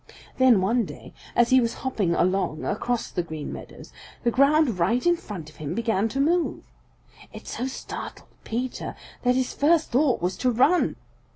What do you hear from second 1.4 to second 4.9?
he was hopping along across the Green Meadows, the ground